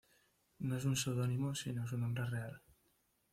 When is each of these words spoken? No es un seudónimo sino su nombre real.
No 0.57 0.77
es 0.77 0.85
un 0.85 0.95
seudónimo 0.95 1.53
sino 1.53 1.85
su 1.85 1.95
nombre 1.95 2.25
real. 2.25 2.59